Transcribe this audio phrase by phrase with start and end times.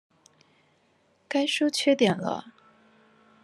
[1.29, 2.53] 該說缺點了